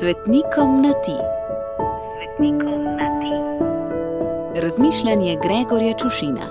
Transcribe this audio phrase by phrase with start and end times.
[0.00, 1.16] Svetnikom na ti.
[2.16, 3.34] Svetnikom na ti.
[4.60, 6.46] Razmišljanje Gregorja Čušina.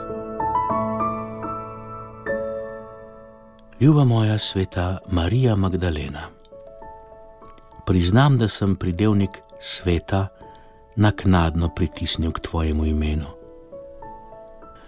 [3.80, 6.22] Ljuba moja sveta Marija Magdalena.
[7.86, 10.28] Priznam, da sem pridevnik sveta
[10.96, 13.28] naknadno pritisnil k tvojemu imenu.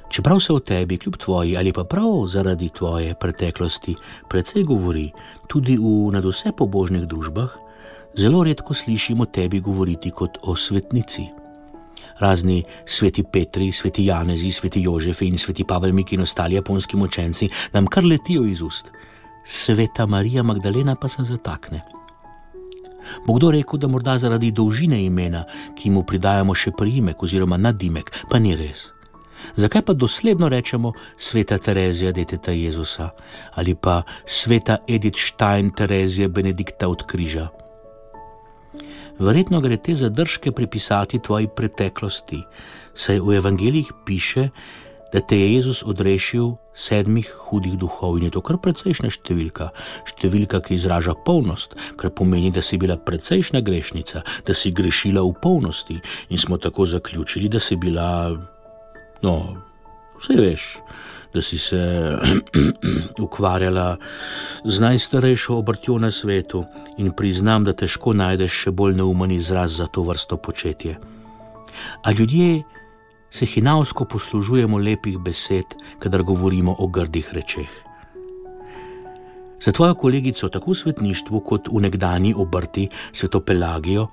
[0.10, 3.96] Čeprav se o tebi, kljub tvoji ali pa prav zaradi tvoje preteklosti,
[4.30, 5.12] precej govori
[5.48, 7.67] tudi v nadvse pobožnih družbah,
[8.16, 11.28] zelo redko slišimo tebi govoriti kot o svetnici.
[12.20, 17.50] Razni sveti Petri, sveti Janezi, sveti Jožefi in sveti Pavel Miki in ostali japonski močenci
[17.74, 18.92] nam kar letijo iz ust.
[19.46, 21.82] Sveta Marija Magdalena pa se zatakne.
[23.28, 28.12] Bo kdo rekel, da morda zaradi dolžine imena, ki mu pridajamo še priimek oziroma nadimek,
[28.30, 28.90] pa ni res.
[29.56, 33.10] Zakaj pa dosledno rečemo sveta Terezija, deteta Jezusa
[33.54, 37.48] ali pa sveta Edith Stein, Terezija Benedikta od križa?
[39.20, 42.44] Verjetno gre te zadržke pripisati tvoji preteklosti,
[42.94, 44.50] saj v evangeljih piše,
[45.14, 49.72] da te je Jezus odrešil sedmih hudih duhov in je to kar precejšna številka,
[50.06, 55.34] številka, ki izraža polnost, kar pomeni, da si bila precejšna grešnica, da si grešila v
[55.42, 55.98] polnosti
[56.30, 58.38] in smo tako zaključili, da si bila
[59.26, 59.58] No,
[60.22, 60.66] vse veš,
[61.38, 61.78] da si se
[63.26, 63.98] ukvarjala
[64.66, 66.64] z najstarejšo obrtjo na svetu
[66.98, 70.98] in priznam, da težko najdeš še bolj neumen izraz za to vrsto početje.
[72.02, 72.64] A ljudje
[73.30, 77.70] se hinavsko poslužujemo lepih besed, kadar govorimo o grdih rečeh.
[79.68, 84.06] Za tvojo kolegico, tako v svetništvu kot v nekdani obrti, sveto Pelagijo,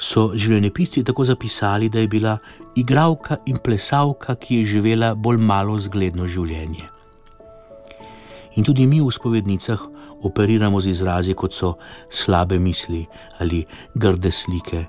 [0.00, 2.38] so življenjepisci tako zapisali, da je bila
[2.80, 6.88] igralka in plesalka, ki je živela bolj malo zgledno življenje.
[8.56, 9.84] In tudi mi v spovednicah
[10.24, 11.74] operiramo z izrazi, kot so
[12.08, 13.04] slabe misli
[13.36, 14.86] ali grde slike,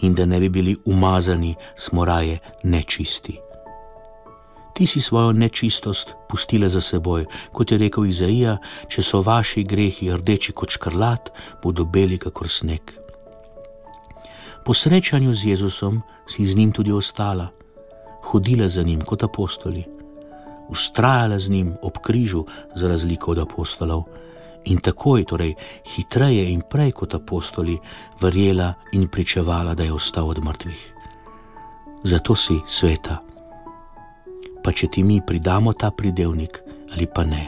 [0.00, 3.44] in da ne bi bili umazani, smo raje nečisti
[4.76, 8.58] ti si svojo nečistost pustila za seboj, kot je rekel Izaija,
[8.92, 11.30] če so vaši grehi rdeči kot škrlat,
[11.62, 12.92] bodo beli kakor sneg.
[14.64, 17.48] Po srečanju z Jezusom si z njim tudi ostala,
[18.28, 19.84] hodila za njim kot apostoli,
[20.68, 22.44] ustrajala z njim ob križu,
[22.74, 24.02] za razliko od apostolov,
[24.66, 25.54] in takoj, torej
[25.86, 27.78] hitreje in prej kot apostoli,
[28.20, 30.92] verjela in pričevala, da je ostal od mrtvih.
[32.04, 33.35] Zato si sveta
[34.66, 36.58] pa če ti mi pridamo ta pridevnik
[36.90, 37.44] ali pa ne.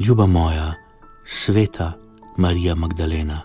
[0.00, 0.70] Ljuba moja,
[1.28, 1.92] sveta
[2.40, 3.42] Marija Magdalena,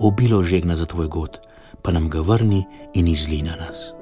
[0.00, 1.36] obilo žegna za tvoj god,
[1.84, 2.64] pa nam ga vrni
[2.96, 3.97] in izlina nas.